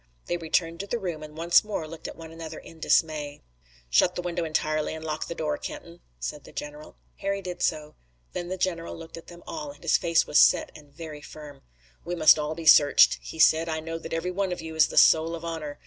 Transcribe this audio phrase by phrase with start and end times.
[0.25, 3.43] They returned to the room, and once more looked at one another in dismay.
[3.87, 6.97] "Shut the window entirely and lock the door, Kenton," said the general.
[7.17, 7.93] Harry did so.
[8.33, 11.61] Then the general looked at them all, and his face was set and very firm.
[12.03, 13.69] "We must all be searched," he said.
[13.69, 15.77] "I know that every one of you is the soul of honor.